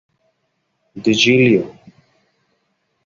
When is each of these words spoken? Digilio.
Digilio. 1.05 1.63